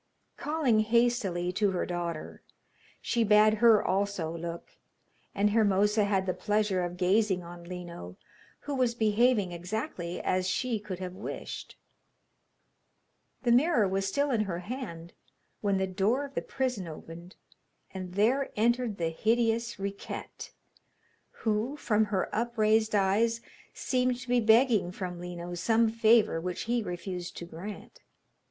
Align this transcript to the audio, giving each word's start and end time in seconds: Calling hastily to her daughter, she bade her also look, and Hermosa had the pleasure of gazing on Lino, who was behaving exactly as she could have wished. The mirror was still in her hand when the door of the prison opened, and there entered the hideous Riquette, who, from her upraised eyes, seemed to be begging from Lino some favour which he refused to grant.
Calling 0.35 0.79
hastily 0.79 1.51
to 1.51 1.69
her 1.69 1.85
daughter, 1.85 2.41
she 3.01 3.23
bade 3.23 3.59
her 3.61 3.85
also 3.85 4.35
look, 4.35 4.79
and 5.35 5.51
Hermosa 5.51 6.05
had 6.05 6.25
the 6.25 6.33
pleasure 6.33 6.83
of 6.83 6.97
gazing 6.97 7.43
on 7.43 7.63
Lino, 7.65 8.17
who 8.61 8.73
was 8.73 8.95
behaving 8.95 9.51
exactly 9.51 10.19
as 10.19 10.47
she 10.47 10.79
could 10.79 10.97
have 10.97 11.13
wished. 11.13 11.77
The 13.43 13.51
mirror 13.51 13.87
was 13.87 14.07
still 14.07 14.31
in 14.31 14.45
her 14.45 14.57
hand 14.61 15.13
when 15.59 15.77
the 15.77 15.85
door 15.85 16.25
of 16.25 16.33
the 16.33 16.41
prison 16.41 16.87
opened, 16.87 17.35
and 17.93 18.15
there 18.15 18.49
entered 18.55 18.97
the 18.97 19.09
hideous 19.09 19.75
Riquette, 19.77 20.51
who, 21.29 21.77
from 21.77 22.05
her 22.05 22.27
upraised 22.33 22.95
eyes, 22.95 23.39
seemed 23.71 24.17
to 24.21 24.27
be 24.27 24.39
begging 24.39 24.91
from 24.91 25.19
Lino 25.19 25.53
some 25.53 25.89
favour 25.91 26.41
which 26.41 26.61
he 26.63 26.81
refused 26.81 27.37
to 27.37 27.45
grant. 27.45 27.99